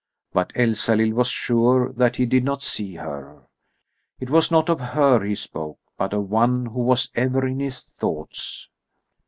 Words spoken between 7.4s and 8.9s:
in his thoughts.